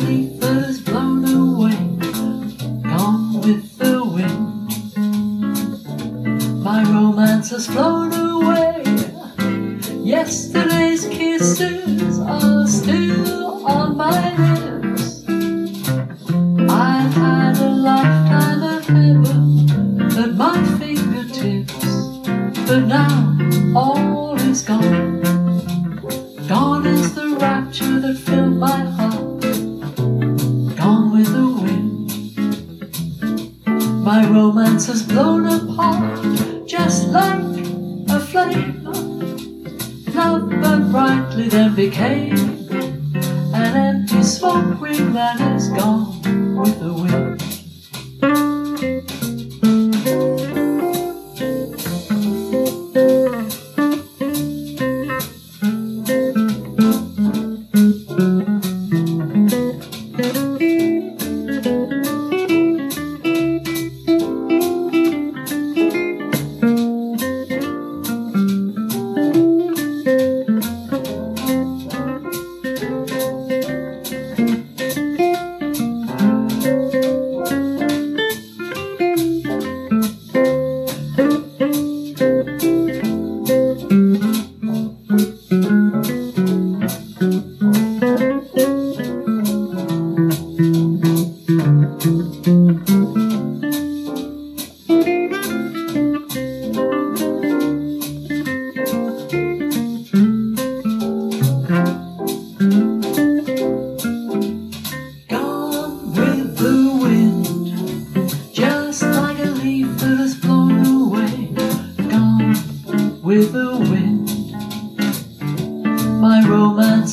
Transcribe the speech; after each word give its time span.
leaf 0.00 0.40
blown 0.80 1.24
away, 1.24 1.76
gone 2.82 3.40
with 3.40 3.78
the 3.78 4.02
wind. 4.14 4.70
My 6.62 6.82
romance 6.84 7.50
has 7.50 7.66
flown 7.66 8.12
away. 8.12 8.82
Yesterday's 10.02 11.06
kisses 11.06 12.18
are 12.18 12.66
still 12.66 13.66
on 13.66 13.96
my 13.96 14.36
lips. 14.36 15.24
I've 16.68 17.14
had 17.14 17.58
a 17.58 17.70
lifetime 17.70 18.62
of 18.62 18.84
heaven 18.86 20.10
at 20.18 20.34
my 20.34 20.56
fingertips, 20.78 21.86
but 22.66 22.86
now 22.86 23.36
all 23.76 24.36
is 24.40 24.62
gone. 24.62 24.80
Gone 24.80 25.39
My 34.02 34.26
romance 34.26 34.86
has 34.86 35.02
blown 35.02 35.46
apart, 35.46 36.66
just 36.66 37.08
like 37.08 37.38
a 38.08 38.18
flame. 38.18 38.82
Love 40.14 40.48
burned 40.48 40.90
brightly, 40.90 41.48
then 41.48 41.74
became 41.74 42.34
an 43.52 43.76
empty 43.76 44.22
smoke 44.22 44.80
ring 44.80 45.12
that 45.12 45.38
is 45.54 45.68
gone 45.68 46.56
with 46.56 46.80
the 46.80 46.94
wind. 46.94 47.49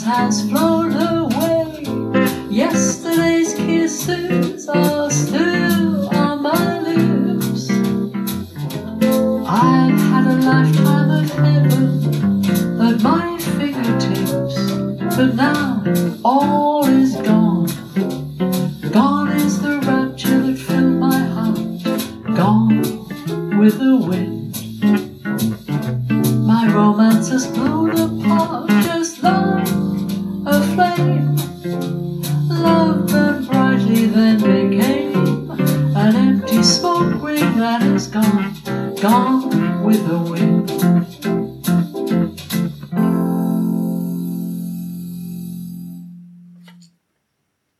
Has 0.05 0.49
flown 0.49 0.93
away. 0.93 1.83
Yesterday's 2.49 3.53
kisses 3.55 4.69
are 4.69 5.11
still 5.11 6.07
on 6.15 6.43
my 6.43 6.79
lips. 6.79 7.69
I've 9.45 9.99
had 10.09 10.27
a 10.27 10.35
lifetime 10.41 11.09
of 11.11 11.29
heaven 11.31 12.81
at 12.81 13.01
my 13.01 13.37
fingertips, 13.37 14.71
but 15.17 15.35
now 15.35 15.83
all 16.23 16.85
is 16.85 17.15
gone. 17.15 17.67
Gone 18.91 19.31
is 19.33 19.61
the 19.61 19.79
rapture 19.85 20.39
that 20.39 20.57
filled 20.57 20.99
my 20.99 21.19
heart, 21.19 21.83
gone 22.33 22.79
with 23.59 23.77
the 23.77 23.97
wind. 23.97 24.55
My 26.47 26.71
romance 26.73 27.29
has 27.29 27.45
blown 27.47 27.91
apart. 27.91 28.66
that 37.57 37.81
it's 37.81 38.07
gone, 38.07 38.53
gone 39.01 39.83
with 39.83 40.07
the 40.07 40.19
wind. 40.19 40.56